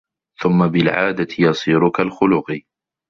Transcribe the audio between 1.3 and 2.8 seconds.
يَصِيرُ كَالْخُلُقِ